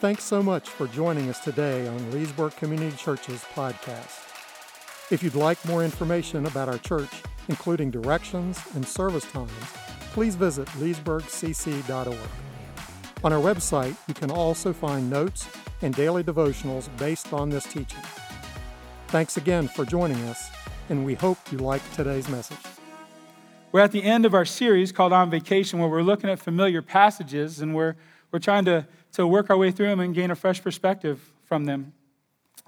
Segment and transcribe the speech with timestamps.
[0.00, 4.26] Thanks so much for joining us today on Leesburg Community Church's podcast.
[5.10, 7.10] If you'd like more information about our church,
[7.48, 9.50] including directions and service times,
[10.12, 12.30] please visit leesburgcc.org.
[13.24, 15.48] On our website, you can also find notes
[15.82, 18.02] and daily devotionals based on this teaching.
[19.08, 20.48] Thanks again for joining us,
[20.90, 22.56] and we hope you liked today's message.
[23.72, 26.82] We're at the end of our series called On Vacation, where we're looking at familiar
[26.82, 27.96] passages and we're,
[28.30, 28.86] we're trying to,
[29.18, 31.92] to work our way through them and gain a fresh perspective from them.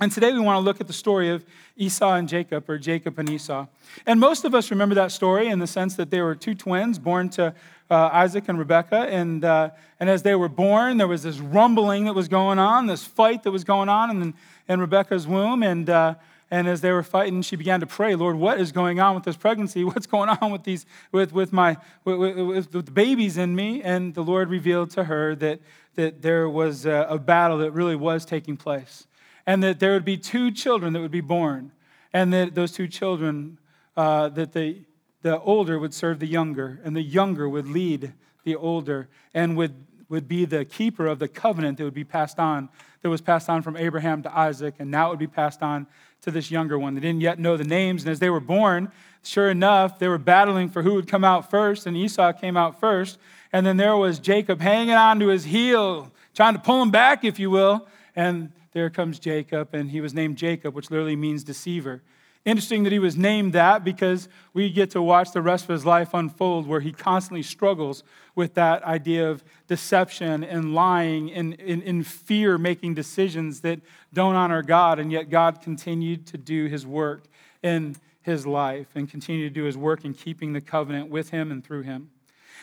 [0.00, 1.44] And today we want to look at the story of
[1.76, 3.66] Esau and Jacob, or Jacob and Esau.
[4.04, 6.98] And most of us remember that story in the sense that they were two twins
[6.98, 7.54] born to
[7.88, 9.06] uh, Isaac and Rebekah.
[9.10, 12.86] And, uh, and as they were born, there was this rumbling that was going on,
[12.86, 14.34] this fight that was going on in,
[14.68, 15.62] in Rebekah's womb.
[15.62, 16.14] And, uh,
[16.50, 19.24] and as they were fighting, she began to pray, Lord, what is going on with
[19.24, 19.84] this pregnancy?
[19.84, 23.82] What's going on with, these, with, with, my, with, with, with the babies in me?
[23.82, 25.60] And the Lord revealed to her that,
[25.94, 29.06] that there was a, a battle that really was taking place
[29.46, 31.72] and that there would be two children that would be born,
[32.12, 33.58] and that those two children,
[33.96, 34.78] uh, that the,
[35.22, 38.12] the older would serve the younger, and the younger would lead
[38.44, 39.74] the older, and would,
[40.08, 42.68] would be the keeper of the covenant that would be passed on,
[43.02, 45.86] that was passed on from Abraham to Isaac, and now it would be passed on
[46.22, 46.94] to this younger one.
[46.94, 48.90] They didn't yet know the names, and as they were born,
[49.22, 52.80] sure enough, they were battling for who would come out first, and Esau came out
[52.80, 53.18] first.
[53.52, 57.24] And then there was Jacob hanging on to his heel, trying to pull him back,
[57.24, 57.86] if you will.
[58.14, 62.02] And there comes Jacob, and he was named Jacob, which literally means deceiver.
[62.46, 65.84] Interesting that he was named that because we get to watch the rest of his
[65.84, 68.02] life unfold where he constantly struggles
[68.34, 73.80] with that idea of deception and lying and in fear making decisions that
[74.14, 77.24] don't honor God, and yet God continued to do his work
[77.62, 81.50] in his life and continue to do his work in keeping the covenant with him
[81.50, 82.10] and through him.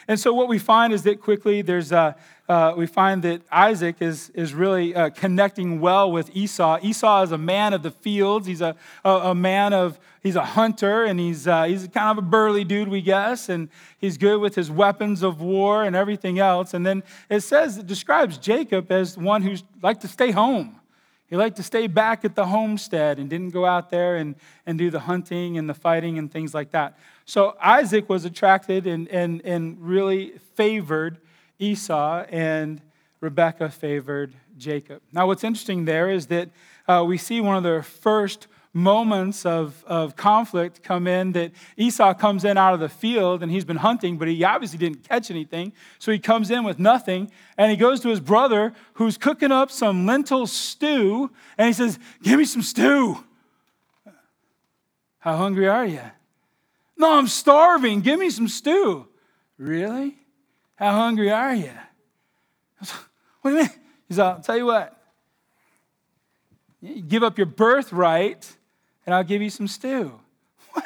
[0.08, 2.16] And so what we find is that quickly there's a,
[2.50, 6.80] uh, we find that Isaac is, is really uh, connecting well with Esau.
[6.82, 8.48] Esau is a man of the fields.
[8.48, 12.24] He's a, a, a man of, he's a hunter, and he's, uh, he's kind of
[12.24, 16.40] a burly dude, we guess, and he's good with his weapons of war and everything
[16.40, 16.74] else.
[16.74, 20.80] And then it says, it describes Jacob as one who's like to stay home.
[21.30, 24.78] He liked to stay back at the homestead and didn't go out there and, and
[24.78, 26.98] do the hunting and the fighting and things like that.
[27.28, 31.18] So Isaac was attracted and, and, and really favored
[31.60, 32.82] Esau, and
[33.20, 35.02] Rebekah favored Jacob.
[35.12, 36.50] Now, what's interesting there is that
[36.88, 42.14] uh, we see one of the first moments of, of conflict come in that Esau
[42.14, 45.30] comes in out of the field and he's been hunting, but he obviously didn't catch
[45.30, 45.74] anything.
[46.00, 49.70] So he comes in with nothing and he goes to his brother who's cooking up
[49.70, 53.22] some lentil stew and he says, Give me some stew.
[55.20, 56.02] How hungry are you?
[56.98, 58.02] No, I'm starving.
[58.02, 59.08] Give me some stew.
[59.58, 60.18] Really?
[60.76, 61.72] How hungry are you?
[63.42, 63.72] What do you mean?
[64.10, 65.00] He's like, I'll tell you what.
[66.82, 68.58] You give up your birthright,
[69.06, 70.20] and I'll give you some stew.
[70.74, 70.86] What?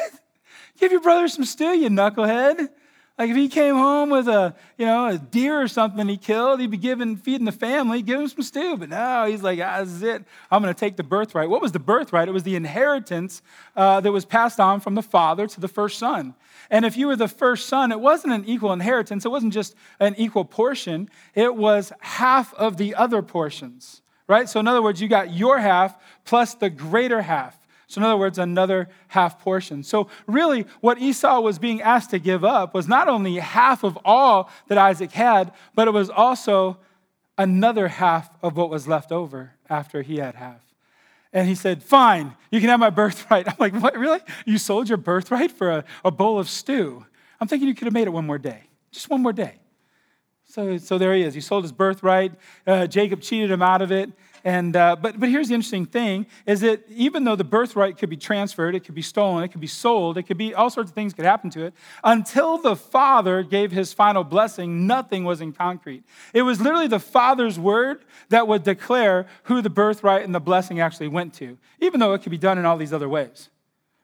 [0.78, 2.70] Give your brother some stew, you knucklehead.
[3.18, 6.60] Like if he came home with a, you know, a deer or something he killed,
[6.60, 8.78] he'd be giving, feeding the family, give him some stew.
[8.78, 10.24] But now he's like, ah, this is it.
[10.50, 11.50] I'm going to take the birthright.
[11.50, 12.28] What was the birthright?
[12.28, 13.42] It was the inheritance
[13.76, 16.34] uh, that was passed on from the father to the first son.
[16.72, 19.26] And if you were the first son, it wasn't an equal inheritance.
[19.26, 21.10] It wasn't just an equal portion.
[21.36, 24.48] It was half of the other portions, right?
[24.48, 27.61] So in other words, you got your half plus the greater half.
[27.92, 29.84] So, in other words, another half portion.
[29.84, 33.98] So, really, what Esau was being asked to give up was not only half of
[34.06, 36.78] all that Isaac had, but it was also
[37.38, 40.62] another half of what was left over after he had half.
[41.34, 43.46] And he said, Fine, you can have my birthright.
[43.50, 44.22] I'm like, What, really?
[44.46, 47.06] You sold your birthright for a, a bowl of stew?
[47.42, 48.64] I'm thinking you could have made it one more day,
[48.94, 49.56] just one more day.
[50.46, 51.34] So, so there he is.
[51.34, 52.32] He sold his birthright.
[52.66, 54.12] Uh, Jacob cheated him out of it.
[54.44, 58.10] And, uh, but, but here's the interesting thing is that even though the birthright could
[58.10, 60.90] be transferred, it could be stolen, it could be sold, it could be all sorts
[60.90, 65.42] of things could happen to it, until the father gave his final blessing, nothing was
[65.42, 66.04] in concrete.
[66.34, 70.80] It was literally the father's word that would declare who the birthright and the blessing
[70.80, 73.50] actually went to, even though it could be done in all these other ways.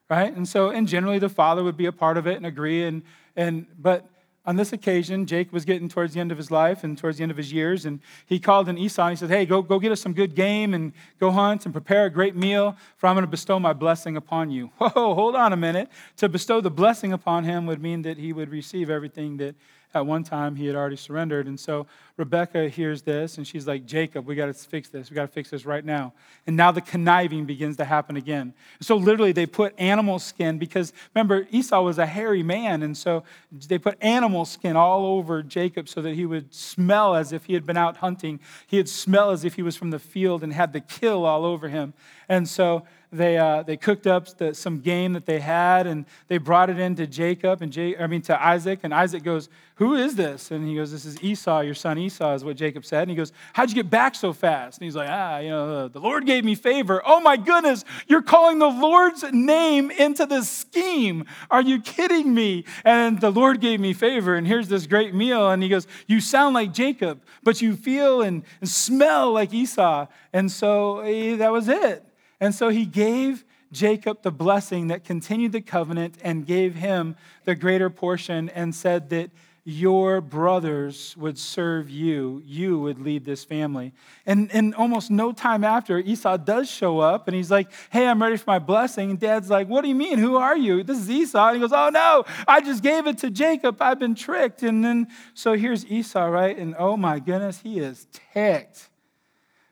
[0.09, 0.33] Right?
[0.33, 3.03] And so, and generally the father would be a part of it and agree, and,
[3.35, 4.07] and but
[4.47, 7.23] on this occasion, Jake was getting towards the end of his life and towards the
[7.23, 9.77] end of his years, and he called in Esau and he said, Hey, go, go
[9.77, 13.15] get us some good game and go hunt and prepare a great meal, for I'm
[13.15, 14.67] going to bestow my blessing upon you.
[14.77, 15.89] Whoa, hold on a minute.
[16.17, 19.55] To bestow the blessing upon him would mean that he would receive everything that
[19.93, 21.47] at one time he had already surrendered.
[21.47, 21.87] And so
[22.17, 25.09] Rebecca hears this and she's like, Jacob, we got to fix this.
[25.09, 26.13] We got to fix this right now.
[26.45, 28.53] And now the conniving begins to happen again.
[28.81, 32.83] So literally, they put animal skin because remember, Esau was a hairy man.
[32.83, 33.23] And so
[33.67, 37.53] they put animal skin all over Jacob so that he would smell as if he
[37.53, 38.39] had been out hunting.
[38.67, 41.69] He'd smell as if he was from the field and had the kill all over
[41.69, 41.93] him.
[42.27, 46.37] And so they, uh, they cooked up the, some game that they had and they
[46.37, 48.81] brought it into Jacob and I mean to Isaac.
[48.83, 50.51] And Isaac goes, Who is this?
[50.51, 53.03] And he goes, This is Esau, your son Esau, is what Jacob said.
[53.03, 54.79] And he goes, How'd you get back so fast?
[54.79, 57.01] And he's like, Ah, you know, the Lord gave me favor.
[57.05, 61.23] Oh my goodness, you're calling the Lord's name into this scheme.
[61.49, 62.65] Are you kidding me?
[62.83, 64.35] And the Lord gave me favor.
[64.35, 65.49] And here's this great meal.
[65.49, 70.07] And he goes, You sound like Jacob, but you feel and, and smell like Esau.
[70.33, 72.03] And so eh, that was it.
[72.39, 77.55] And so he gave Jacob the blessing that continued the covenant and gave him the
[77.55, 79.31] greater portion and said that
[79.69, 83.91] your brothers would serve you, you would lead this family.
[84.25, 88.21] And, and almost no time after, Esau does show up and he's like, Hey, I'm
[88.21, 89.09] ready for my blessing.
[89.09, 90.19] And dad's like, What do you mean?
[90.19, 90.83] Who are you?
[90.83, 91.47] This is Esau.
[91.47, 93.81] And he goes, Oh no, I just gave it to Jacob.
[93.81, 94.63] I've been tricked.
[94.63, 96.57] And then, so here's Esau, right?
[96.57, 98.87] And oh my goodness, he is ticked.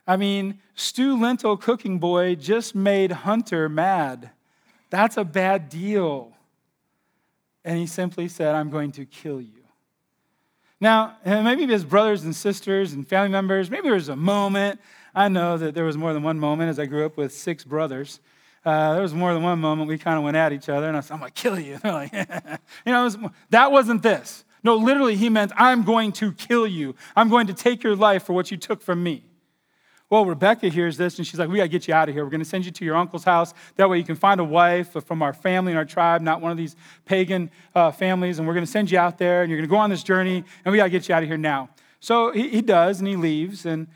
[0.08, 4.32] I mean, Stew Lentil Cooking Boy just made Hunter mad.
[4.90, 6.32] That's a bad deal.
[7.64, 9.64] And he simply said, I'm going to kill you.
[10.80, 14.80] Now, maybe his brothers and sisters and family members, maybe there was a moment.
[15.16, 17.64] I know that there was more than one moment as I grew up with six
[17.64, 18.20] brothers.
[18.64, 20.98] Uh, there was more than one moment we kind of went at each other, and
[20.98, 21.78] I said, I'm going to kill you.
[21.84, 22.14] They're like,
[22.86, 23.18] you know, was,
[23.50, 24.44] that wasn't this.
[24.64, 26.96] No, literally, he meant, I'm going to kill you.
[27.16, 29.24] I'm going to take your life for what you took from me.
[30.16, 32.24] Well, Rebecca hears this and she's like, We got to get you out of here.
[32.24, 33.54] We're going to send you to your uncle's house.
[33.76, 36.52] That way you can find a wife from our family and our tribe, not one
[36.52, 38.40] of these pagan uh, families.
[38.40, 40.04] And we're going to send you out there and you're going to go on this
[40.04, 41.68] journey and we got to get you out of here now.
[42.00, 43.66] So he, he does and he leaves.
[43.66, 43.88] And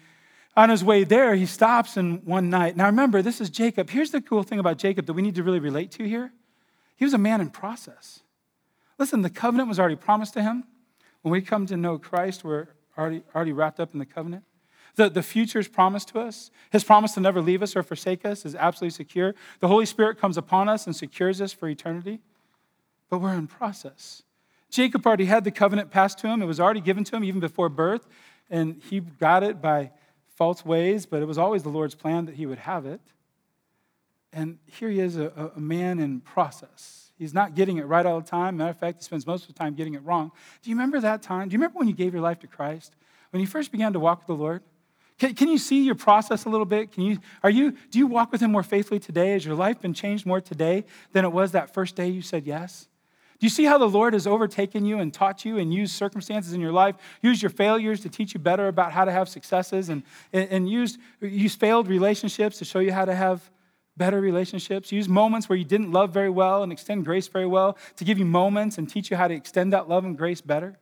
[0.57, 2.75] on his way there, he stops and one night.
[2.75, 3.89] Now remember, this is Jacob.
[3.89, 6.33] Here's the cool thing about Jacob that we need to really relate to here
[6.97, 8.23] he was a man in process.
[8.97, 10.65] Listen, the covenant was already promised to him.
[11.21, 12.67] When we come to know Christ, we're
[12.97, 14.43] already, already wrapped up in the covenant.
[14.99, 16.51] The, the future is promised to us.
[16.71, 19.33] His promise to never leave us or forsake us is absolutely secure.
[19.61, 22.19] The Holy Spirit comes upon us and secures us for eternity,
[23.09, 24.23] but we're in process.
[24.69, 27.39] Jacob already had the covenant passed to him, it was already given to him even
[27.39, 28.09] before birth,
[28.49, 29.91] and he got it by
[30.35, 32.99] false ways, but it was always the Lord's plan that he would have it.
[34.33, 37.13] And here he is, a, a man in process.
[37.17, 38.57] He's not getting it right all the time.
[38.57, 40.33] Matter of fact, he spends most of the time getting it wrong.
[40.61, 41.47] Do you remember that time?
[41.47, 42.97] Do you remember when you gave your life to Christ?
[43.29, 44.61] When you first began to walk with the Lord?
[45.19, 46.91] Can, can you see your process a little bit?
[46.93, 49.33] Can you, are you, do you walk with Him more faithfully today?
[49.33, 52.47] Has your life been changed more today than it was that first day you said
[52.47, 52.87] yes?
[53.39, 56.51] Do you see how the Lord has overtaken you and taught you and used circumstances
[56.53, 59.87] in your life, used your failures to teach you better about how to have successes,
[59.87, 63.49] and, and used, used failed relationships to show you how to have
[63.95, 64.91] better relationships?
[64.91, 68.17] Use moments where you didn't love very well and extend grace very well to give
[68.19, 70.77] you moments and teach you how to extend that love and grace better?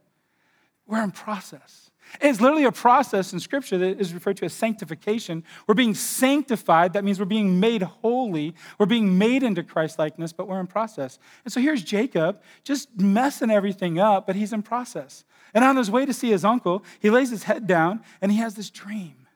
[0.88, 1.87] We're in process.
[2.22, 5.44] It's literally a process in Scripture that is referred to as sanctification.
[5.68, 6.94] We're being sanctified.
[6.94, 8.56] That means we're being made holy.
[8.78, 11.20] We're being made into Christ likeness, but we're in process.
[11.44, 15.26] And so here's Jacob just messing everything up, but he's in process.
[15.54, 18.38] And on his way to see his uncle, he lays his head down and he
[18.40, 19.28] has this dream.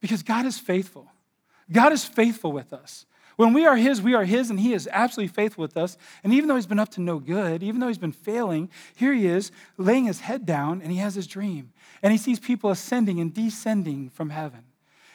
[0.00, 1.10] Because God is faithful.
[1.70, 3.06] God is faithful with us.
[3.40, 5.96] When we are His, we are His, and He is absolutely faithful with us.
[6.22, 9.14] And even though He's been up to no good, even though He's been failing, here
[9.14, 11.72] He is laying His head down and He has His dream.
[12.02, 14.64] And He sees people ascending and descending from heaven.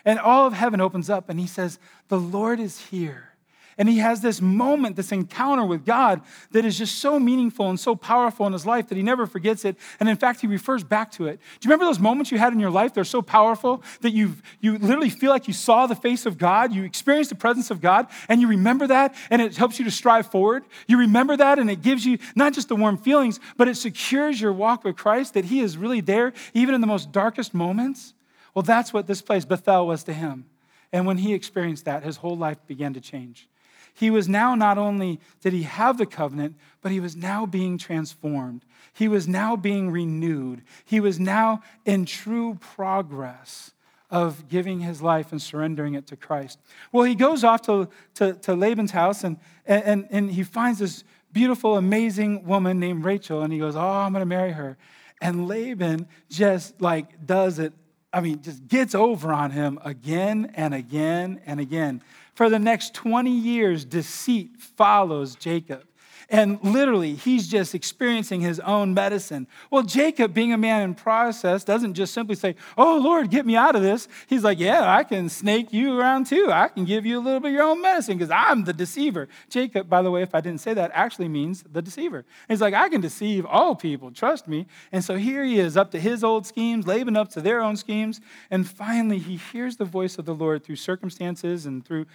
[0.04, 1.78] And all of heaven opens up and He says,
[2.08, 3.35] The Lord is here.
[3.78, 7.78] And he has this moment, this encounter with God that is just so meaningful and
[7.78, 9.76] so powerful in his life that he never forgets it.
[10.00, 11.40] And in fact, he refers back to it.
[11.60, 14.12] Do you remember those moments you had in your life that are so powerful that
[14.12, 17.70] you you literally feel like you saw the face of God, you experienced the presence
[17.70, 20.64] of God, and you remember that and it helps you to strive forward?
[20.88, 24.40] You remember that and it gives you not just the warm feelings, but it secures
[24.40, 28.14] your walk with Christ that he is really there even in the most darkest moments?
[28.54, 30.46] Well, that's what this place, Bethel, was to him.
[30.94, 33.50] And when he experienced that, his whole life began to change
[33.96, 37.78] he was now not only did he have the covenant, but he was now being
[37.78, 38.66] transformed.
[38.94, 40.62] He was now being renewed.
[40.84, 43.72] He was now in true progress
[44.12, 46.60] of giving his life and surrendering it to Christ.
[46.92, 51.04] Well, he goes off to, to, to Laban's house and, and, and he finds this
[51.32, 54.78] beautiful, amazing woman named Rachel, and he goes, Oh, I'm going to marry her.
[55.22, 57.74] And Laban just like does it,
[58.14, 62.02] I mean, just gets over on him again and again and again.
[62.36, 65.84] For the next 20 years, deceit follows Jacob.
[66.30, 69.48] And literally, he's just experiencing his own medicine.
[69.70, 73.56] Well, Jacob, being a man in process, doesn't just simply say, Oh, Lord, get me
[73.56, 74.08] out of this.
[74.28, 76.50] He's like, Yeah, I can snake you around too.
[76.52, 79.28] I can give you a little bit of your own medicine because I'm the deceiver.
[79.50, 82.26] Jacob, by the way, if I didn't say that, actually means the deceiver.
[82.48, 84.66] He's like, I can deceive all people, trust me.
[84.92, 87.78] And so here he is, up to his old schemes, Laban up to their own
[87.78, 88.20] schemes.
[88.50, 92.06] And finally, he hears the voice of the Lord through circumstances and through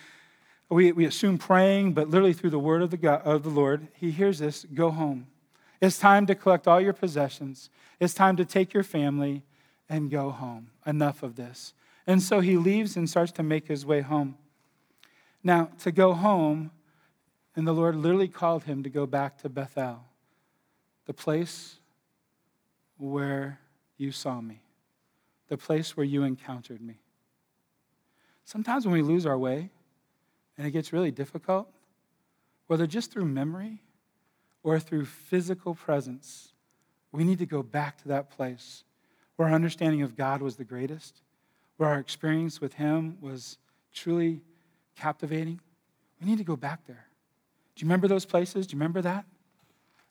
[0.70, 3.88] we, we assume praying, but literally through the word of the, God, of the Lord,
[3.92, 5.26] he hears this go home.
[5.80, 7.70] It's time to collect all your possessions.
[7.98, 9.42] It's time to take your family
[9.88, 10.70] and go home.
[10.86, 11.74] Enough of this.
[12.06, 14.36] And so he leaves and starts to make his way home.
[15.42, 16.70] Now, to go home,
[17.56, 20.04] and the Lord literally called him to go back to Bethel,
[21.06, 21.76] the place
[22.98, 23.58] where
[23.96, 24.60] you saw me,
[25.48, 27.00] the place where you encountered me.
[28.44, 29.70] Sometimes when we lose our way,
[30.60, 31.72] and it gets really difficult,
[32.66, 33.80] whether just through memory
[34.62, 36.52] or through physical presence,
[37.12, 38.84] we need to go back to that place
[39.36, 41.22] where our understanding of God was the greatest,
[41.78, 43.56] where our experience with Him was
[43.94, 44.42] truly
[44.96, 45.60] captivating.
[46.20, 47.06] We need to go back there.
[47.74, 48.66] Do you remember those places?
[48.66, 49.24] Do you remember that?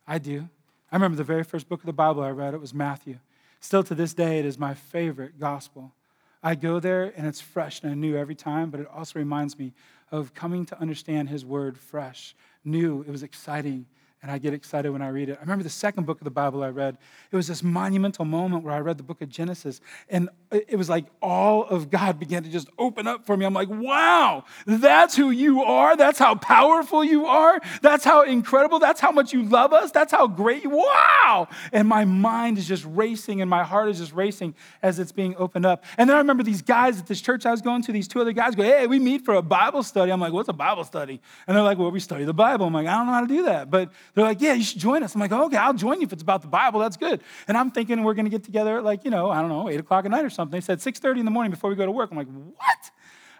[0.07, 0.49] I do.
[0.91, 3.19] I remember the very first book of the Bible I read, it was Matthew.
[3.59, 5.93] Still to this day, it is my favorite gospel.
[6.41, 9.73] I go there and it's fresh and new every time, but it also reminds me
[10.11, 13.01] of coming to understand His Word fresh, new.
[13.01, 13.85] It was exciting
[14.21, 15.37] and I get excited when I read it.
[15.37, 16.97] I remember the second book of the Bible I read.
[17.31, 20.89] It was this monumental moment where I read the book of Genesis, and it was
[20.89, 23.45] like all of God began to just open up for me.
[23.45, 25.95] I'm like, wow, that's who you are.
[25.95, 27.59] That's how powerful you are.
[27.81, 28.79] That's how incredible.
[28.79, 29.91] That's how much you love us.
[29.91, 30.65] That's how great.
[30.65, 31.47] Wow.
[31.71, 35.35] And my mind is just racing, and my heart is just racing as it's being
[35.37, 35.85] opened up.
[35.97, 38.19] And then I remember these guys at this church I was going to, these two
[38.19, 40.11] other guys go, hey, we meet for a Bible study.
[40.11, 41.21] I'm like, what's a Bible study?
[41.47, 42.67] And they're like, well, we study the Bible.
[42.67, 43.69] I'm like, I don't know how to do that.
[43.69, 45.15] But they're like, yeah, you should join us.
[45.15, 46.79] I'm like, okay, I'll join you if it's about the Bible.
[46.79, 47.21] That's good.
[47.47, 49.69] And I'm thinking we're going to get together at like, you know, I don't know,
[49.69, 50.57] 8 o'clock at night or something.
[50.57, 52.09] They said 6.30 in the morning before we go to work.
[52.11, 52.91] I'm like, what?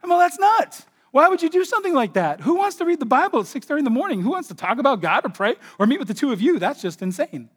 [0.04, 0.86] I'm like, that's nuts.
[1.12, 2.42] Why would you do something like that?
[2.42, 4.22] Who wants to read the Bible at 6.30 in the morning?
[4.22, 6.60] Who wants to talk about God or pray or meet with the two of you?
[6.60, 7.50] That's just insane.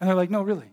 [0.00, 0.70] And they're like, no, really.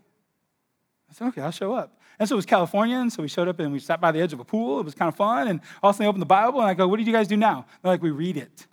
[1.09, 1.99] I said, okay, I'll show up.
[2.17, 4.21] And so it was California, and so we showed up and we sat by the
[4.21, 4.79] edge of a pool.
[4.79, 5.49] It was kind of fun.
[5.49, 7.13] And all of a sudden they opened the Bible, and I go, what did you
[7.13, 7.65] guys do now?
[7.81, 8.67] They're like, we read it.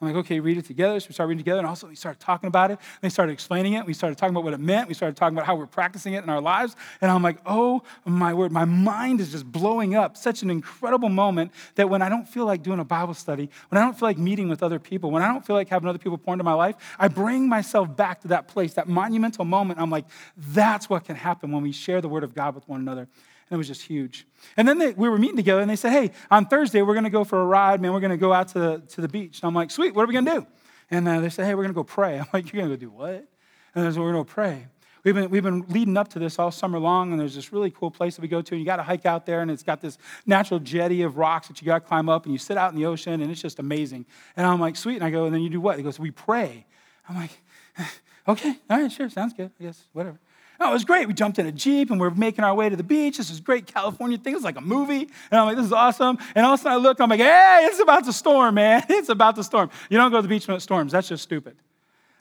[0.00, 0.98] I'm like, okay, read it together.
[0.98, 2.74] So we started reading together, and also we started talking about it.
[2.74, 3.86] And they started explaining it.
[3.86, 4.88] We started talking about what it meant.
[4.88, 6.74] We started talking about how we're practicing it in our lives.
[7.00, 10.16] And I'm like, oh my word, my mind is just blowing up.
[10.16, 13.80] Such an incredible moment that when I don't feel like doing a Bible study, when
[13.80, 15.98] I don't feel like meeting with other people, when I don't feel like having other
[15.98, 19.78] people pour into my life, I bring myself back to that place, that monumental moment.
[19.78, 22.80] I'm like, that's what can happen when we share the word of God with one
[22.80, 23.08] another.
[23.50, 24.26] And it was just huge.
[24.56, 27.04] And then they, we were meeting together, and they said, Hey, on Thursday, we're going
[27.04, 27.92] to go for a ride, man.
[27.92, 29.40] We're going to go out to the, to the beach.
[29.42, 30.46] And I'm like, Sweet, what are we going to do?
[30.90, 32.18] And uh, they said, Hey, we're going to go pray.
[32.20, 33.26] I'm like, You're going to go do what?
[33.74, 34.66] And they said, We're going to pray.
[35.04, 37.70] We've been, we've been leading up to this all summer long, and there's this really
[37.70, 39.62] cool place that we go to, and you got to hike out there, and it's
[39.62, 42.56] got this natural jetty of rocks that you got to climb up, and you sit
[42.56, 44.06] out in the ocean, and it's just amazing.
[44.34, 44.96] And I'm like, sweet.
[44.96, 45.76] And I go, and then you do what?
[45.76, 46.64] He goes, we pray.
[47.06, 47.30] I'm like,
[48.28, 50.18] okay, all right, sure, sounds good, I guess, whatever.
[50.60, 51.08] Oh, it was great.
[51.08, 53.18] We jumped in a Jeep and we are making our way to the beach.
[53.18, 54.34] This is great California thing.
[54.34, 55.08] It's like a movie.
[55.30, 56.18] And I'm like, this is awesome.
[56.34, 58.82] And all of a sudden I look, I'm like, hey, it's about to storm, man.
[58.90, 59.70] It's about to storm.
[59.90, 60.92] You don't go to the beach when it storms.
[60.92, 61.56] That's just stupid.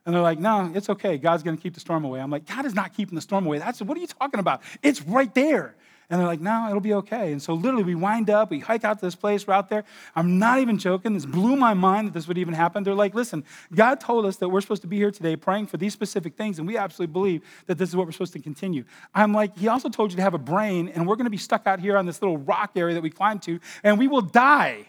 [0.06, 1.18] And they're like, no, it's okay.
[1.18, 2.20] God's going to keep the storm away.
[2.20, 3.60] I'm like, God is not keeping the storm away.
[3.60, 4.62] That's what are you talking about?
[4.82, 5.76] It's right there.
[6.14, 7.32] And they're like, no, it'll be okay.
[7.32, 9.84] And so literally we wind up, we hike out to this place, we're out there.
[10.16, 11.16] I'm not even joking.
[11.16, 12.84] This blew my mind that this would even happen.
[12.84, 13.44] They're like, listen,
[13.74, 16.60] God told us that we're supposed to be here today praying for these specific things,
[16.60, 18.84] and we absolutely believe that this is what we're supposed to continue.
[19.16, 21.38] I'm like, he also told you to have a brain, and we're going to be
[21.38, 24.22] stuck out here on this little rock area that we climb to, and we will
[24.22, 24.76] die.
[24.76, 24.86] And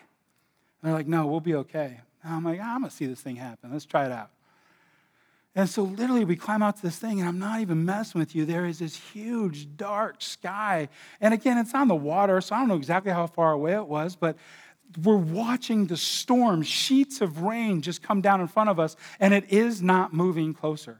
[0.83, 2.03] they're like, no, we'll be okay.
[2.23, 3.73] And I'm like, ah, I'm going to see this thing happen.
[3.73, 4.29] Let's try it out.
[5.57, 8.35] And so, literally, we climb out to this thing, and I'm not even messing with
[8.35, 8.45] you.
[8.45, 10.89] There is this huge, dark sky.
[11.21, 13.87] And again, it's on the water, so I don't know exactly how far away it
[13.87, 14.37] was, but
[15.03, 19.33] we're watching the storm, sheets of rain just come down in front of us, and
[19.33, 20.99] it is not moving closer.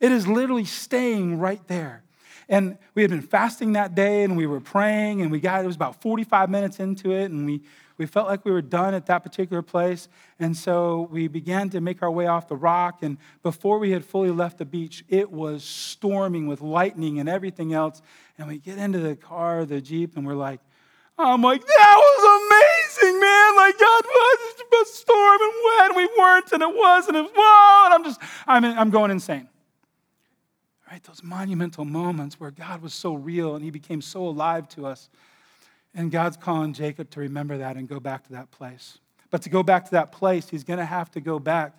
[0.00, 2.04] It is literally staying right there.
[2.48, 5.66] And we had been fasting that day, and we were praying, and we got, it
[5.66, 7.62] was about 45 minutes into it, and we
[7.96, 10.08] we felt like we were done at that particular place.
[10.38, 13.02] And so we began to make our way off the rock.
[13.02, 17.72] And before we had fully left the beach, it was storming with lightning and everything
[17.72, 18.02] else.
[18.36, 20.60] And we get into the car, the Jeep, and we're like,
[21.16, 23.56] I'm like, that was amazing, man.
[23.56, 27.22] Like, God was a storm and wet, and we weren't, and it was, and it
[27.22, 27.84] was, whoa.
[27.86, 29.48] And I'm just, I'm, I'm going insane.
[30.90, 31.02] Right?
[31.04, 35.08] Those monumental moments where God was so real and he became so alive to us.
[35.94, 38.98] And God's calling Jacob to remember that and go back to that place.
[39.30, 41.74] But to go back to that place, he's going to have to go back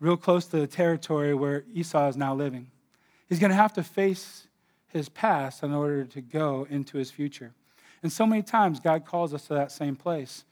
[0.00, 2.70] real close to the territory where Esau is now living.
[3.28, 4.46] He's going to have to face
[4.88, 7.52] his past in order to go into his future.
[8.02, 10.44] And so many times, God calls us to that same place.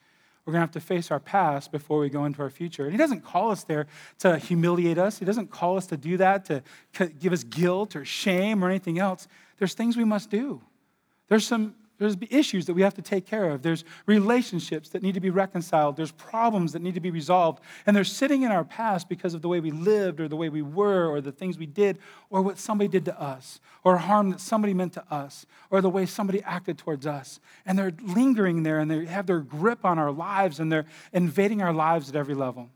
[0.44, 2.84] We're going to have to face our past before we go into our future.
[2.84, 3.86] And He doesn't call us there
[4.20, 6.62] to humiliate us, He doesn't call us to do that to
[7.18, 9.26] give us guilt or shame or anything else.
[9.58, 10.60] There's things we must do.
[11.28, 13.62] There's some there's issues that we have to take care of.
[13.62, 15.96] There's relationships that need to be reconciled.
[15.96, 17.62] There's problems that need to be resolved.
[17.86, 20.48] And they're sitting in our past because of the way we lived or the way
[20.48, 21.98] we were or the things we did
[22.28, 25.90] or what somebody did to us or harm that somebody meant to us or the
[25.90, 27.40] way somebody acted towards us.
[27.64, 31.62] And they're lingering there and they have their grip on our lives and they're invading
[31.62, 32.68] our lives at every level.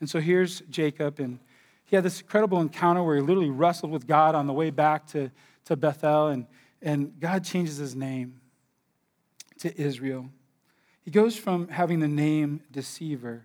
[0.00, 1.38] And so here's Jacob, and
[1.84, 5.06] he had this incredible encounter where he literally wrestled with God on the way back
[5.08, 5.30] to,
[5.66, 6.28] to Bethel.
[6.28, 6.46] And
[6.86, 8.40] and God changes his name
[9.58, 10.30] to Israel.
[11.02, 13.42] He goes from having the name deceiver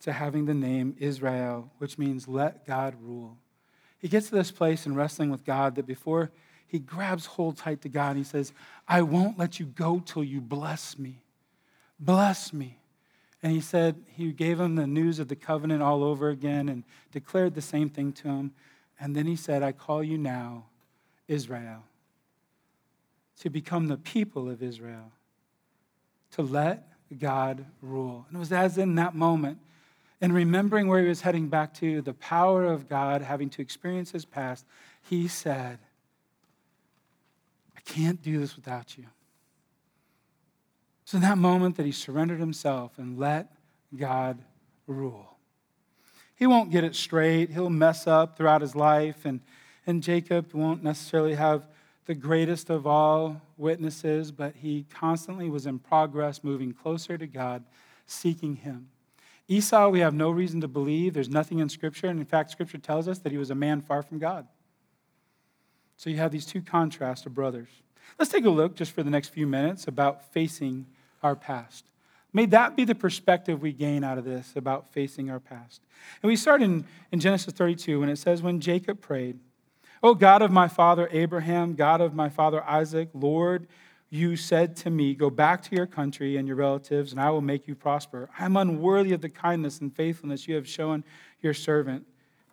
[0.00, 3.38] to having the name Israel, which means let God rule.
[3.98, 6.32] He gets to this place in wrestling with God that before
[6.66, 8.52] he grabs hold tight to God he says,
[8.86, 11.22] I won't let you go till you bless me.
[11.98, 12.78] Bless me.
[13.42, 16.84] And he said, he gave him the news of the covenant all over again and
[17.10, 18.52] declared the same thing to him.
[19.00, 20.66] And then he said, I call you now
[21.26, 21.84] Israel
[23.42, 25.10] to become the people of Israel,
[26.30, 26.86] to let
[27.18, 28.24] God rule.
[28.28, 29.58] And it was as in that moment,
[30.20, 34.12] and remembering where he was heading back to, the power of God, having to experience
[34.12, 34.64] his past,
[35.00, 35.80] he said,
[37.76, 39.06] I can't do this without you.
[41.04, 43.52] So, in that moment that he surrendered himself and let
[43.96, 44.38] God
[44.86, 45.36] rule.
[46.36, 47.50] He won't get it straight.
[47.50, 49.40] He'll mess up throughout his life, and,
[49.84, 51.66] and Jacob won't necessarily have
[52.06, 57.64] the greatest of all witnesses, but he constantly was in progress, moving closer to God,
[58.06, 58.88] seeking him.
[59.48, 61.14] Esau, we have no reason to believe.
[61.14, 62.06] There's nothing in Scripture.
[62.06, 64.46] And in fact, Scripture tells us that he was a man far from God.
[65.96, 67.68] So you have these two contrasts of brothers.
[68.18, 70.86] Let's take a look just for the next few minutes about facing
[71.22, 71.84] our past.
[72.32, 75.82] May that be the perspective we gain out of this about facing our past.
[76.22, 79.38] And we start in, in Genesis 32 when it says, When Jacob prayed,
[80.02, 83.68] O God of my father Abraham, God of my father Isaac, Lord,
[84.10, 87.40] you said to me, Go back to your country and your relatives, and I will
[87.40, 88.28] make you prosper.
[88.38, 91.04] I am unworthy of the kindness and faithfulness you have shown
[91.40, 92.04] your servant.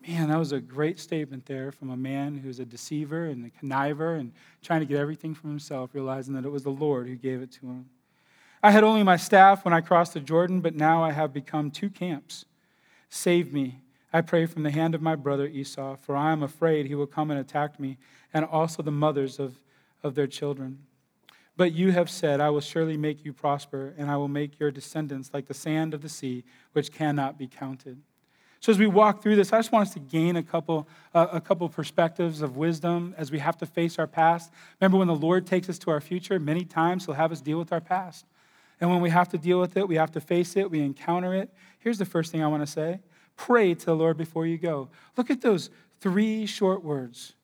[0.08, 3.66] Man, that was a great statement there from a man who's a deceiver and a
[3.66, 4.32] conniver and
[4.62, 7.52] trying to get everything from himself, realizing that it was the Lord who gave it
[7.54, 7.90] to him.
[8.62, 11.72] I had only my staff when I crossed the Jordan, but now I have become
[11.72, 12.46] two camps.
[13.10, 13.80] Save me
[14.12, 17.08] I pray from the hand of my brother Esau, for I am afraid he will
[17.08, 17.98] come and attack me,
[18.34, 19.60] and also the mothers of,
[20.04, 20.80] of their children.
[21.56, 24.72] But you have said, I will surely make you prosper, and I will make your
[24.72, 28.02] descendants like the sand of the sea, which cannot be counted.
[28.62, 31.28] So as we walk through this, I just want us to gain a couple, uh,
[31.32, 34.52] a couple perspectives of wisdom as we have to face our past.
[34.82, 37.60] Remember, when the Lord takes us to our future, many times He'll have us deal
[37.60, 38.26] with our past.
[38.82, 41.34] And when we have to deal with it, we have to face it, we encounter
[41.34, 41.54] it.
[41.80, 43.00] Here's the first thing I want to say
[43.40, 44.90] Pray to the Lord before you go.
[45.16, 45.70] Look at those
[46.02, 47.36] three short words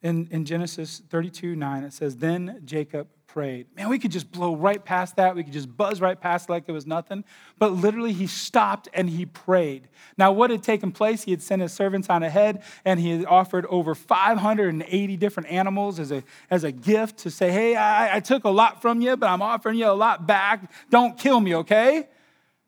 [0.00, 1.82] in, in Genesis 32 9.
[1.82, 3.66] It says, Then Jacob prayed.
[3.74, 5.34] Man, we could just blow right past that.
[5.34, 7.24] We could just buzz right past like it was nothing.
[7.58, 9.88] But literally, he stopped and he prayed.
[10.16, 11.24] Now, what had taken place?
[11.24, 15.98] He had sent his servants on ahead and he had offered over 580 different animals
[15.98, 19.16] as a, as a gift to say, Hey, I, I took a lot from you,
[19.16, 20.70] but I'm offering you a lot back.
[20.90, 22.08] Don't kill me, okay?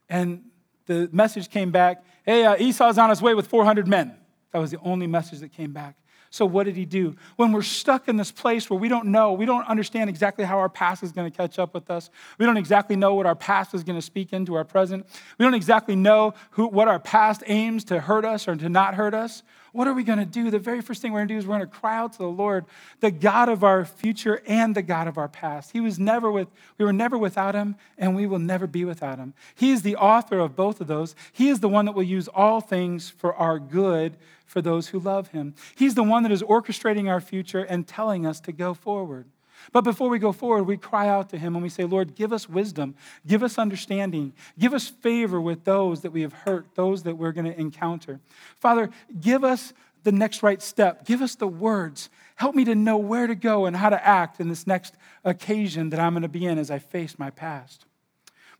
[0.09, 0.43] And
[0.87, 4.15] the message came back hey, uh, Esau's on his way with 400 men.
[4.53, 5.97] That was the only message that came back.
[6.33, 7.15] So, what did he do?
[7.37, 10.59] When we're stuck in this place where we don't know, we don't understand exactly how
[10.59, 12.09] our past is going to catch up with us,
[12.39, 15.07] we don't exactly know what our past is going to speak into our present,
[15.39, 18.95] we don't exactly know who, what our past aims to hurt us or to not
[18.95, 20.51] hurt us, what are we going to do?
[20.51, 22.19] The very first thing we're going to do is we're going to cry out to
[22.19, 22.67] the Lord,
[23.01, 25.73] the God of our future and the God of our past.
[25.73, 29.19] He was never with, we were never without him, and we will never be without
[29.19, 29.33] him.
[29.55, 31.15] He is the author of both of those.
[31.33, 34.99] He is the one that will use all things for our good for those who
[34.99, 35.55] love him.
[35.75, 39.27] He's the one that is orchestrating our future and telling us to go forward.
[39.71, 42.33] But before we go forward, we cry out to Him and we say, Lord, give
[42.33, 42.95] us wisdom,
[43.27, 47.33] give us understanding, give us favor with those that we have hurt, those that we're
[47.33, 48.21] going to encounter.
[48.59, 49.73] Father, give us
[50.03, 52.11] the next right step, give us the words.
[52.35, 54.95] Help me to know where to go and how to act in this next
[55.25, 57.87] occasion that I'm going to be in as I face my past.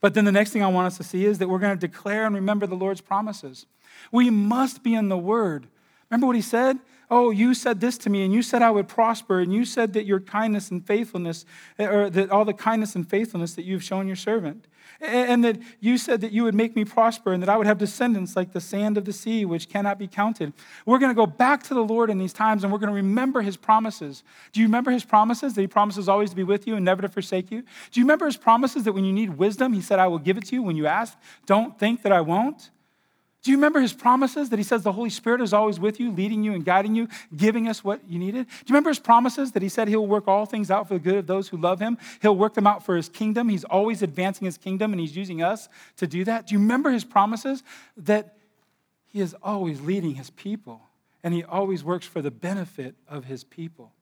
[0.01, 1.87] But then the next thing I want us to see is that we're going to
[1.87, 3.67] declare and remember the Lord's promises.
[4.11, 5.67] We must be in the Word.
[6.11, 6.79] Remember what He said?
[7.15, 9.93] Oh, you said this to me, and you said I would prosper, and you said
[9.93, 11.45] that your kindness and faithfulness,
[11.79, 14.67] eh, or that all the kindness and faithfulness that you've shown your servant
[15.03, 17.79] and that you said that you would make me prosper and that I would have
[17.79, 20.53] descendants like the sand of the sea, which cannot be counted.
[20.87, 22.95] We're going to go back to the Lord in these times and we're going to
[22.95, 24.23] remember his promises.
[24.53, 27.03] Do you remember his promises that he promises always to be with you and never
[27.03, 27.63] to forsake you?
[27.91, 30.39] Do you remember his promises that when you need wisdom, he said, I will give
[30.39, 31.19] it to you when you ask?
[31.47, 32.71] Don't think that I won't.
[33.43, 36.13] Do you remember his promises that he says the Holy Spirit is always with you,
[36.13, 38.47] leading you and guiding you, giving us what you needed?
[38.47, 41.01] Do you remember his promises that he said he'll work all things out for the
[41.01, 41.99] good of those who love him?
[42.21, 43.49] He'll work them out for his kingdom.
[43.49, 46.47] He's always advancing his kingdom and he's using us to do that.
[46.47, 47.65] Do you remember his promises
[47.97, 48.37] that
[49.07, 50.81] he is always leading his people
[51.25, 53.93] and he always works for the benefit of his people?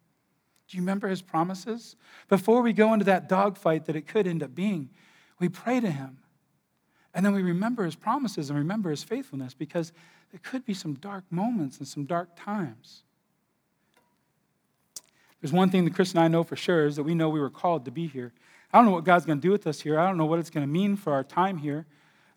[0.68, 1.96] Do you remember his promises?
[2.28, 4.90] Before we go into that dogfight that it could end up being,
[5.38, 6.18] we pray to him
[7.14, 9.92] and then we remember his promises and remember his faithfulness because
[10.30, 13.02] there could be some dark moments and some dark times.
[15.40, 17.40] There's one thing that Chris and I know for sure is that we know we
[17.40, 18.32] were called to be here.
[18.72, 19.98] I don't know what God's going to do with us here.
[19.98, 21.86] I don't know what it's going to mean for our time here.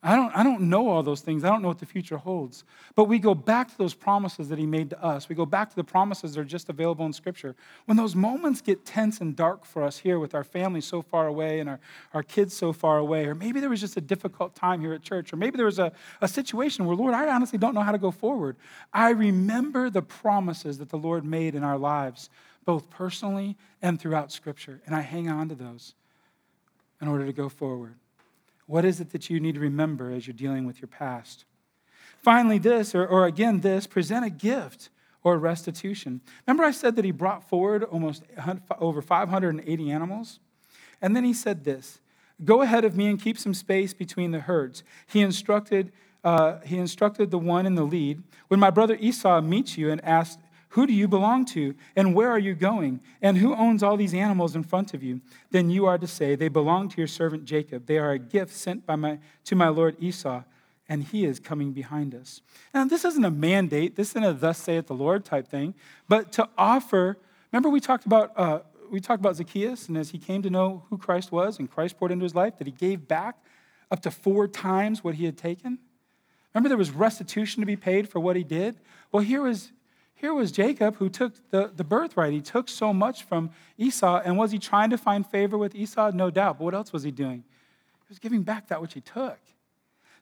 [0.05, 1.45] I don't, I don't know all those things.
[1.45, 2.65] I don't know what the future holds.
[2.93, 5.29] But we go back to those promises that He made to us.
[5.29, 7.55] We go back to the promises that are just available in Scripture.
[7.85, 11.27] When those moments get tense and dark for us here with our family so far
[11.27, 11.79] away and our,
[12.13, 15.03] our kids so far away, or maybe there was just a difficult time here at
[15.03, 17.93] church, or maybe there was a, a situation where, Lord, I honestly don't know how
[17.93, 18.57] to go forward.
[18.91, 22.29] I remember the promises that the Lord made in our lives,
[22.65, 25.95] both personally and throughout Scripture, and I hang on to those
[27.01, 27.95] in order to go forward.
[28.65, 31.45] What is it that you need to remember as you're dealing with your past?
[32.17, 34.89] Finally, this, or, or again, this, present a gift
[35.23, 36.21] or restitution.
[36.47, 38.23] Remember, I said that he brought forward almost
[38.79, 40.39] over 580 animals?
[41.01, 41.99] And then he said this
[42.43, 44.83] Go ahead of me and keep some space between the herds.
[45.07, 45.91] He instructed,
[46.23, 48.23] uh, he instructed the one in the lead.
[48.47, 50.41] When my brother Esau meets you and asks,
[50.73, 51.75] who do you belong to?
[51.95, 52.99] And where are you going?
[53.21, 55.21] And who owns all these animals in front of you?
[55.51, 57.85] Then you are to say, They belong to your servant Jacob.
[57.85, 60.41] They are a gift sent by my, to my lord Esau,
[60.89, 62.41] and he is coming behind us.
[62.73, 63.95] Now, this isn't a mandate.
[63.95, 65.75] This isn't a thus saith the Lord type thing,
[66.07, 67.19] but to offer.
[67.51, 68.31] Remember, we talked about.
[68.35, 68.59] Uh,
[68.89, 71.97] we talked about Zacchaeus, and as he came to know who Christ was and Christ
[71.97, 73.37] poured into his life, that he gave back
[73.91, 75.77] up to four times what he had taken.
[76.53, 78.79] Remember, there was restitution to be paid for what he did?
[79.11, 79.71] Well, here was
[80.23, 82.31] here was Jacob who took the, the birthright.
[82.31, 84.21] He took so much from Esau.
[84.23, 86.11] And was he trying to find favor with Esau?
[86.11, 86.59] No doubt.
[86.59, 87.39] But what else was he doing?
[87.39, 89.37] He was giving back that which he took.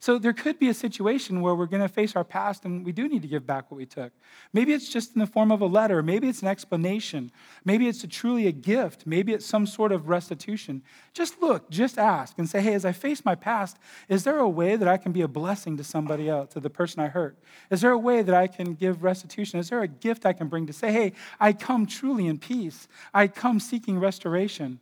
[0.01, 2.91] So there could be a situation where we're going to face our past and we
[2.91, 4.11] do need to give back what we took.
[4.51, 6.01] Maybe it's just in the form of a letter.
[6.01, 7.31] Maybe it's an explanation.
[7.65, 9.05] Maybe it's a truly a gift.
[9.05, 10.81] Maybe it's some sort of restitution.
[11.13, 13.77] Just look, just ask and say, hey, as I face my past,
[14.09, 16.71] is there a way that I can be a blessing to somebody else, to the
[16.71, 17.37] person I hurt?
[17.69, 19.59] Is there a way that I can give restitution?
[19.59, 22.87] Is there a gift I can bring to say, hey, I come truly in peace?
[23.13, 24.79] I come seeking restoration.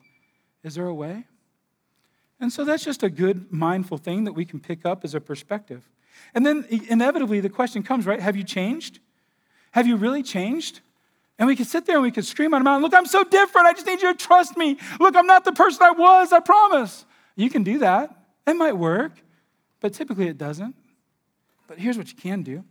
[0.63, 1.25] Is there a way?
[2.39, 5.21] And so that's just a good, mindful thing that we can pick up as a
[5.21, 5.89] perspective.
[6.33, 8.19] And then inevitably the question comes, right?
[8.19, 8.99] Have you changed?
[9.71, 10.81] Have you really changed?
[11.37, 13.23] And we could sit there and we could scream on a mountain, Look, I'm so
[13.23, 13.67] different.
[13.67, 14.77] I just need you to trust me.
[14.99, 17.05] Look, I'm not the person I was, I promise.
[17.35, 18.15] You can do that.
[18.45, 19.13] It might work,
[19.79, 20.75] but typically it doesn't.
[21.67, 22.63] But here's what you can do.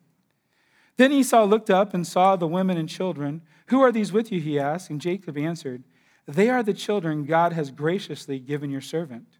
[0.97, 3.43] Then Esau looked up and saw the women and children.
[3.69, 4.41] Who are these with you?
[4.41, 4.91] He asked.
[4.91, 5.85] And Jacob answered,
[6.27, 9.38] They are the children God has graciously given your servant.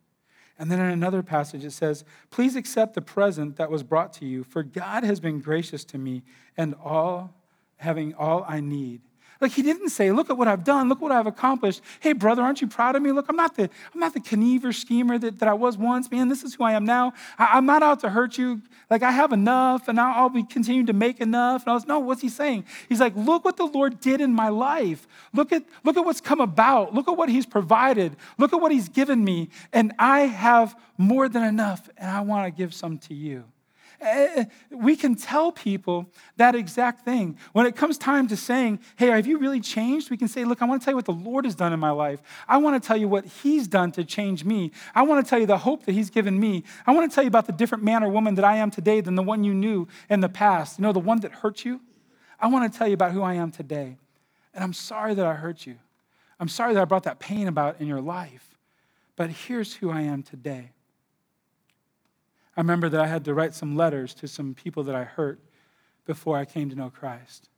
[0.59, 4.27] And then in another passage, it says, Please accept the present that was brought to
[4.27, 6.23] you, for God has been gracious to me
[6.57, 7.35] and all
[7.77, 9.03] having all I need.
[9.41, 11.81] Like he didn't say, look at what I've done, look what I've accomplished.
[12.01, 13.13] Hey, brother, aren't you proud of me?
[13.13, 16.11] Look, I'm not the, I'm not the conniver schemer that, that I was once.
[16.11, 17.13] Man, this is who I am now.
[17.39, 18.61] I, am not out to hurt you.
[18.91, 21.63] Like I have enough, and now I'll be continuing to make enough.
[21.63, 22.65] And I was, no, what's he saying?
[22.89, 25.07] He's like, look what the Lord did in my life.
[25.33, 26.93] Look at, look at what's come about.
[26.93, 28.17] Look at what he's provided.
[28.39, 29.51] Look at what he's given me.
[29.73, 33.45] And I have more than enough, and I want to give some to you.
[34.01, 36.07] Eh, we can tell people
[36.37, 37.37] that exact thing.
[37.53, 40.11] When it comes time to saying, Hey, have you really changed?
[40.11, 41.81] We can say, Look, I want to tell you what the Lord has done in
[41.81, 42.23] my life.
[42.47, 44.71] I want to tell you what He's done to change me.
[44.95, 46.63] I want to tell you the hope that He's given me.
[46.87, 49.01] I want to tell you about the different man or woman that I am today
[49.01, 50.79] than the one you knew in the past.
[50.79, 51.81] You know, the one that hurt you?
[52.39, 53.97] I want to tell you about who I am today.
[54.55, 55.77] And I'm sorry that I hurt you.
[56.39, 58.57] I'm sorry that I brought that pain about in your life.
[59.17, 60.71] But here's who I am today.
[62.59, 65.39] I remember that I had to write some letters to some people that I hurt
[66.07, 67.49] before I came to know Christ.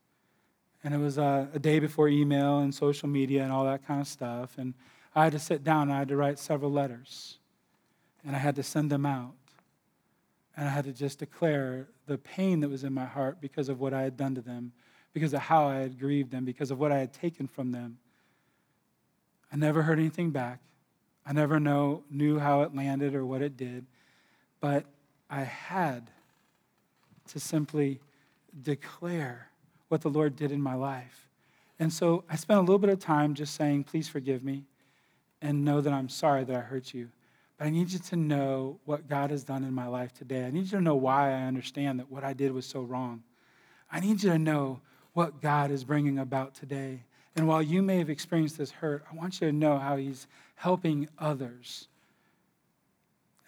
[0.84, 4.02] And it was a, a, day before email and social media and all that kind
[4.02, 4.58] of stuff.
[4.58, 4.74] And
[5.14, 7.38] I had to sit down and I had to write several letters.
[8.26, 9.32] And I had to send them out.
[10.54, 13.80] And I had to just declare the pain that was in my heart because of
[13.80, 14.72] what I had done to them
[15.14, 17.96] because of how I had grieved them, because of what I had taken from them.
[19.50, 20.60] I never heard anything back.
[21.26, 23.86] I never know, knew how it landed or what it did,
[24.61, 24.85] but
[25.29, 26.11] I had
[27.29, 28.01] to simply
[28.62, 29.49] declare
[29.88, 31.29] what the Lord did in my life.
[31.79, 34.64] And so I spent a little bit of time just saying, Please forgive me
[35.40, 37.09] and know that I'm sorry that I hurt you.
[37.57, 40.44] But I need you to know what God has done in my life today.
[40.44, 43.23] I need you to know why I understand that what I did was so wrong.
[43.90, 44.81] I need you to know
[45.12, 47.03] what God is bringing about today.
[47.37, 50.27] And while you may have experienced this hurt, I want you to know how He's
[50.57, 51.88] helping others.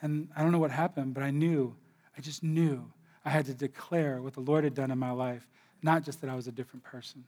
[0.02, 1.74] And I don't know what happened, but I knew,
[2.18, 2.90] I just knew
[3.24, 5.46] I had to declare what the Lord had done in my life,
[5.80, 7.24] not just that I was a different person.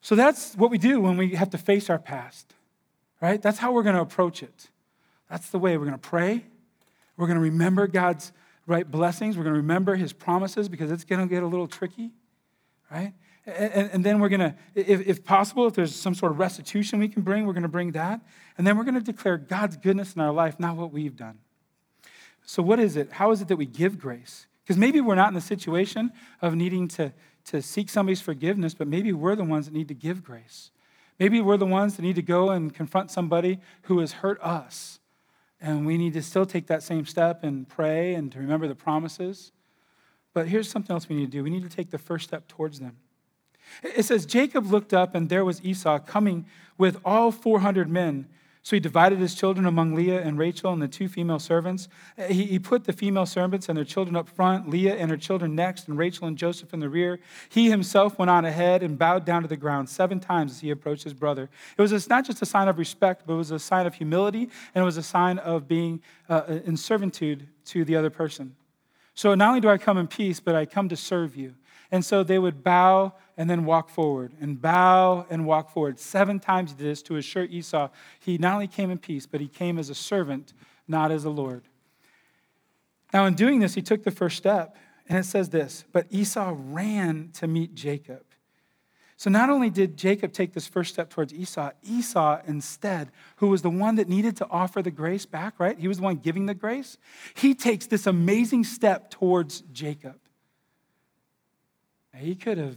[0.00, 2.54] So that's what we do when we have to face our past,
[3.20, 3.42] right?
[3.42, 4.70] That's how we're going to approach it.
[5.28, 6.44] That's the way we're going to pray.
[7.16, 8.32] We're going to remember God's
[8.66, 9.36] right blessings.
[9.36, 12.12] We're going to remember his promises because it's going to get a little tricky,
[12.90, 13.12] right?
[13.46, 16.98] And, and then we're going to, if, if possible, if there's some sort of restitution
[16.98, 18.20] we can bring, we're going to bring that.
[18.58, 21.38] And then we're going to declare God's goodness in our life, not what we've done.
[22.44, 23.12] So, what is it?
[23.12, 24.46] How is it that we give grace?
[24.64, 27.12] Because maybe we're not in the situation of needing to,
[27.46, 30.70] to seek somebody's forgiveness, but maybe we're the ones that need to give grace.
[31.18, 35.00] Maybe we're the ones that need to go and confront somebody who has hurt us.
[35.60, 38.74] And we need to still take that same step and pray and to remember the
[38.74, 39.52] promises.
[40.38, 42.46] But here's something else we need to do we need to take the first step
[42.46, 42.96] towards them.
[43.82, 46.46] It says, Jacob looked up, and there was Esau coming
[46.78, 48.28] with all 400 men.
[48.62, 51.88] So he divided his children among Leah and Rachel and the two female servants.
[52.28, 55.56] He, he, put the female servants and their children up front, Leah and her children
[55.56, 57.18] next, and Rachel and Joseph in the rear.
[57.48, 60.70] He himself went on ahead and bowed down to the ground seven times as he
[60.70, 61.50] approached his brother.
[61.76, 63.94] It was a, not just a sign of respect, but it was a sign of
[63.94, 68.54] humility, and it was a sign of being uh, in servitude to the other person.
[69.18, 71.56] So not only do I come in peace, but I come to serve you.
[71.90, 75.98] And so they would bow and then walk forward, and bow and walk forward.
[75.98, 77.88] Seven times he did this to assure Esau
[78.20, 80.54] he not only came in peace, but he came as a servant,
[80.86, 81.64] not as a Lord.
[83.12, 84.76] Now, in doing this, he took the first step,
[85.08, 88.22] and it says this But Esau ran to meet Jacob.
[89.18, 93.62] So not only did Jacob take this first step towards Esau, Esau instead, who was
[93.62, 95.76] the one that needed to offer the grace back, right?
[95.76, 96.98] He was the one giving the grace.
[97.34, 100.14] He takes this amazing step towards Jacob.
[102.16, 102.76] He could have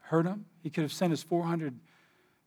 [0.00, 0.46] hurt him.
[0.62, 1.74] He could have sent his 400,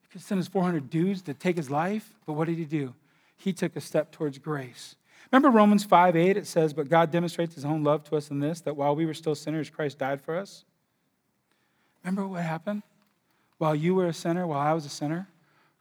[0.02, 2.14] he could send his 400 dudes to take his life.
[2.26, 2.94] But what did he do?
[3.36, 4.96] He took a step towards grace.
[5.30, 8.40] Remember Romans 5 8, it says, But God demonstrates his own love to us in
[8.40, 10.64] this, that while we were still sinners, Christ died for us.
[12.02, 12.82] Remember what happened?
[13.58, 15.28] While you were a sinner, while I was a sinner,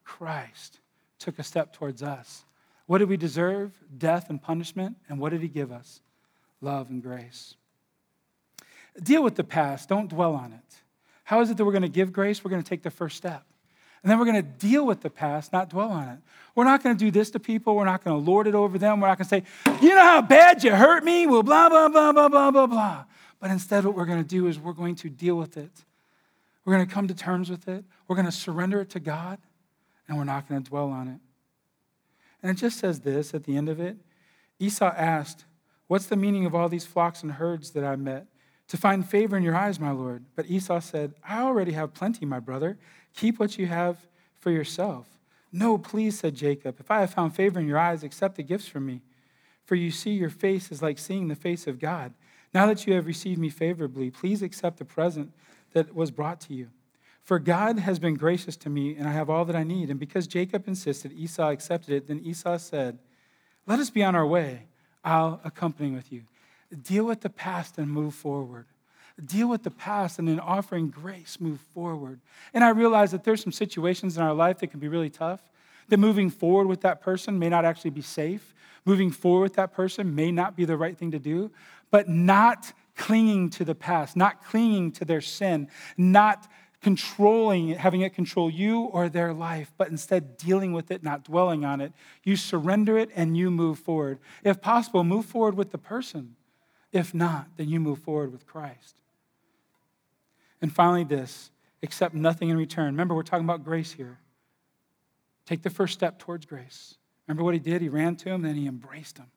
[0.04, 0.80] Christ
[1.20, 2.46] took a step towards us.
[2.86, 3.72] What did we deserve?
[3.98, 4.98] Death and punishment.
[5.10, 6.02] And what did he give us?
[6.62, 7.56] Love and grace.
[9.02, 10.76] Deal with the past, don't dwell on it.
[11.26, 12.44] How is it that we're going to give grace?
[12.44, 13.44] We're going to take the first step.
[14.04, 16.20] And then we're going to deal with the past, not dwell on it.
[16.54, 17.76] We're not going to do this to people.
[17.76, 19.02] We're not going to lord it over them.
[19.02, 21.26] We're not going to say, you know how bad you hurt me?
[21.26, 23.06] Well, blah, blah, blah, blah, blah, blah, blah.
[23.40, 25.72] But instead, what we're going to do is we're going to deal with it.
[26.66, 27.86] We're going to come to terms with it.
[28.08, 29.38] We're going to surrender it to God,
[30.08, 31.20] and we're not going to dwell on it.
[32.42, 33.98] And it just says this at the end of it
[34.60, 35.46] Esau asked,
[35.88, 38.28] What's the meaning of all these flocks and herds that I met?
[38.68, 40.26] to find favor in your eyes, my Lord.
[40.36, 42.78] But Esau said, I already have plenty, my brother.
[43.16, 43.98] Keep what you have
[44.40, 45.08] for yourself.
[45.52, 46.80] No, please, said Jacob.
[46.80, 49.02] If I have found favor in your eyes, accept the gifts from me.
[49.64, 52.14] For you see, your face is like seeing the face of God.
[52.54, 55.32] Now that you have received me favorably, please accept the present
[55.76, 56.70] that was brought to you.
[57.22, 59.90] For God has been gracious to me, and I have all that I need.
[59.90, 62.08] And because Jacob insisted, Esau accepted it.
[62.08, 62.98] Then Esau said,
[63.68, 64.64] Let us be on our way.
[65.04, 66.24] I'll accompany with you.
[66.82, 68.66] Deal with the past and move forward.
[69.24, 72.20] Deal with the past and in offering grace, move forward.
[72.54, 75.42] And I realize that there's some situations in our life that can be really tough,
[75.88, 78.54] that moving forward with that person may not actually be safe.
[78.84, 81.50] Moving forward with that person may not be the right thing to do,
[81.92, 86.48] but not clinging to the past, not clinging to their sin, not
[86.82, 91.24] controlling it, having it control you or their life, but instead dealing with it, not
[91.24, 91.92] dwelling on it.
[92.24, 94.20] You surrender it and you move forward.
[94.44, 96.36] If possible, move forward with the person.
[96.92, 98.96] If not, then you move forward with Christ.
[100.62, 101.52] And finally, this
[101.84, 102.86] accept nothing in return.
[102.86, 104.20] Remember, we're talking about grace here.
[105.46, 106.96] Take the first step towards grace.
[107.28, 107.82] Remember what he did?
[107.82, 109.28] He ran to him, then he embraced him.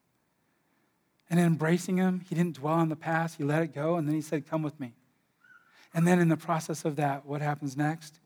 [1.30, 4.08] And in embracing him, he didn't dwell on the past, he let it go, and
[4.08, 4.94] then he said, Come with me.
[5.94, 8.20] And then in the process of that, what happens next?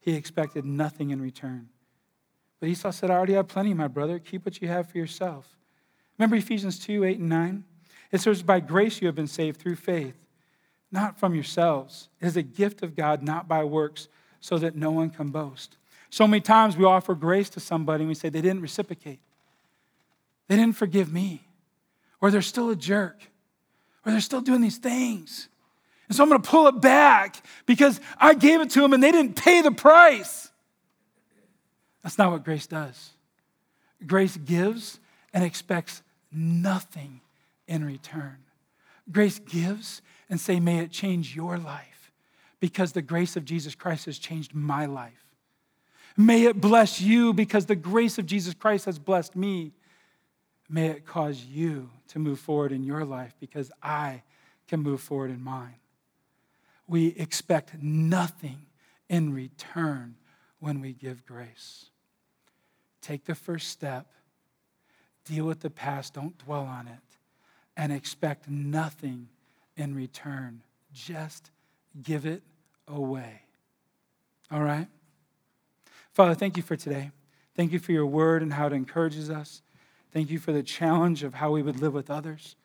[0.00, 1.68] He expected nothing in return.
[2.60, 4.18] But Esau said, I already have plenty, my brother.
[4.18, 5.56] Keep what you have for yourself.
[6.18, 7.64] Remember Ephesians 2 8 and 9?
[8.10, 10.16] It says, By grace you have been saved through faith.
[10.90, 12.08] not from yourselves.
[12.20, 14.08] It is a gift of God, not by works,
[14.40, 15.76] so that no one can boast.
[16.10, 19.20] So many times we offer grace to somebody and we say, they didn't reciprocate.
[20.46, 21.42] They didn't forgive me.
[22.20, 23.20] Or they're still a jerk.
[24.04, 25.48] Or they're still doing these things.
[26.08, 29.02] And so I'm going to pull it back because I gave it to them and
[29.02, 30.50] they didn't pay the price.
[32.02, 33.10] That's not what grace does.
[34.06, 35.00] Grace gives
[35.34, 36.02] and expects
[36.32, 37.20] nothing
[37.66, 38.38] in return.
[39.10, 42.12] Grace gives and say, May it change your life
[42.60, 45.24] because the grace of Jesus Christ has changed my life.
[46.16, 49.72] May it bless you because the grace of Jesus Christ has blessed me.
[50.68, 54.22] May it cause you to move forward in your life because I
[54.66, 55.76] can move forward in mine.
[56.86, 58.66] We expect nothing
[59.08, 60.16] in return
[60.58, 61.86] when we give grace.
[63.00, 64.06] Take the first step,
[65.24, 66.98] deal with the past, don't dwell on it,
[67.76, 69.28] and expect nothing
[69.76, 70.62] in return.
[70.92, 71.50] Just
[72.02, 72.42] give it
[72.86, 73.42] away.
[74.50, 74.88] All right?
[76.12, 77.12] Father, thank you for today.
[77.54, 79.62] Thank you for your word and how it encourages us.
[80.12, 82.56] Thank you for the challenge of how we would live with others.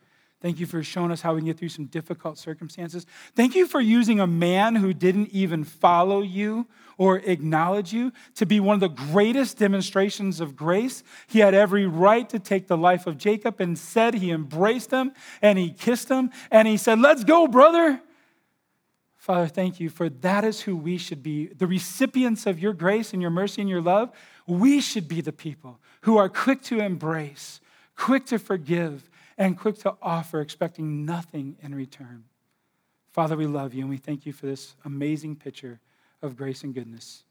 [0.44, 3.06] Thank you for showing us how we can get through some difficult circumstances.
[3.34, 8.46] Thank you for using a man who didn't even follow you or acknowledge you to
[8.46, 11.02] be one of the greatest demonstrations of grace.
[11.28, 15.14] He had every right to take the life of Jacob and said he embraced him
[15.42, 18.02] and he kissed him and he said, Let's go, brother.
[19.24, 21.48] Father, thank you for that is who we should be.
[21.48, 24.12] The recipients of your grace and your mercy and your love,
[24.46, 27.62] we should be the people who are quick to embrace,
[27.96, 32.26] quick to forgive, and quick to offer, expecting nothing in return.
[33.14, 35.80] Father, we love you and we thank you for this amazing picture
[36.22, 37.24] of grace and goodness.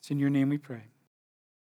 [0.00, 0.82] It's in your name we pray.